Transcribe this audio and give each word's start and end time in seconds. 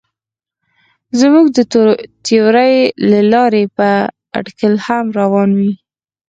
زموږ 1.19 1.45
د 1.57 1.59
تیورۍ 2.25 2.75
له 3.09 3.19
لارې 3.33 3.63
به 3.75 3.89
اټکل 4.37 4.73
هم 4.85 5.05
ګران 5.15 5.49
وي. 5.59 5.71